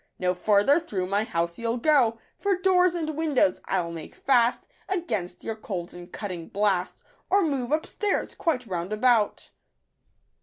[0.17, 5.43] No further through my house you'll go; For doors and windows I'll make fast Against
[5.43, 9.51] your cold and cutting blast; Or move up stairs, quite round about."